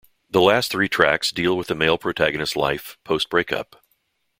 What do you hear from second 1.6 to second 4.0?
the male protagonists's life, post-breakup.